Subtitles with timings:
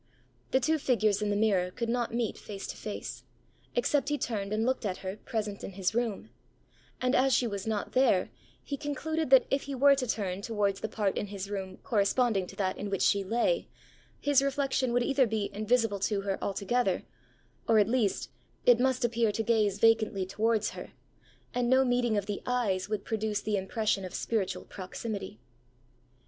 [0.49, 3.23] The two figures in the mirror could not meet face to face,
[3.75, 6.31] except he turned and looked at her, present in his room;
[6.99, 8.31] and, as she was not there,
[8.63, 12.47] he concluded that if he were to turn towards the part in his room corresponding
[12.47, 13.67] to that in which she lay,
[14.19, 17.03] his reflection would either be invisible to her altogether,
[17.67, 18.31] or at least
[18.65, 20.93] it must appear to her to gaze vacantly towards her,
[21.53, 25.39] and no meeting of the eyes would produce the impression of spiritual proximity.